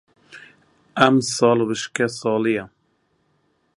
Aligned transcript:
ئەم 1.01 1.15
ساڵ 1.35 1.57
وشکە 1.67 2.05
ساڵییە. 2.19 2.65